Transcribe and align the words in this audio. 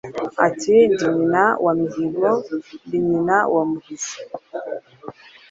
Ati: 0.47 0.75
ndi 0.93 1.05
nyina 1.15 1.43
wa 1.63 1.73
Mihigo 1.81 2.29
Ndi 2.85 2.97
nyina 3.07 3.37
wa 3.53 3.63
Muhizi, 3.69 4.17